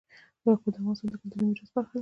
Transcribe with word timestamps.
یاقوت 0.45 0.73
د 0.73 0.77
افغانستان 0.79 1.07
د 1.11 1.15
کلتوري 1.21 1.43
میراث 1.47 1.69
برخه 1.75 1.85
ده. 1.85 1.89